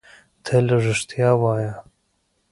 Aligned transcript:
تل 0.45 0.65
رېښتيا 0.85 1.29
وايه 1.41 1.73